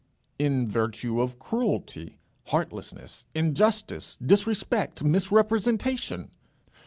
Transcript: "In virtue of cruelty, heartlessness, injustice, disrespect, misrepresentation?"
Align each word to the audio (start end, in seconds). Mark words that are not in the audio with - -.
"In 0.39 0.67
virtue 0.67 1.21
of 1.21 1.37
cruelty, 1.37 2.17
heartlessness, 2.47 3.23
injustice, 3.35 4.17
disrespect, 4.17 5.03
misrepresentation?" 5.03 6.31